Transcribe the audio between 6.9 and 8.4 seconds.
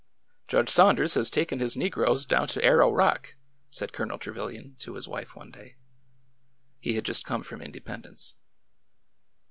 had just come from Independence.